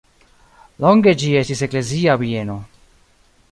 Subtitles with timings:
[0.85, 2.59] Longe ĝi estis eklezia bieno.